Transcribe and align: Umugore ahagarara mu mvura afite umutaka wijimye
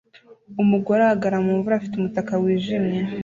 Umugore 0.63 0.99
ahagarara 1.03 1.45
mu 1.45 1.51
mvura 1.57 1.75
afite 1.77 1.93
umutaka 1.97 2.31
wijimye 2.43 2.99